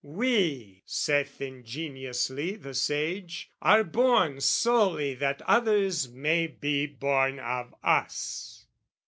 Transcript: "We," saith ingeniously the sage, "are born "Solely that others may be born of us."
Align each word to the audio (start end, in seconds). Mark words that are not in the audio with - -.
"We," 0.03 0.81
saith 0.87 1.39
ingeniously 1.41 2.55
the 2.55 2.73
sage, 2.73 3.51
"are 3.61 3.83
born 3.83 4.41
"Solely 4.41 5.13
that 5.13 5.43
others 5.43 6.09
may 6.09 6.47
be 6.47 6.87
born 6.87 7.37
of 7.37 7.75
us." 7.83 8.65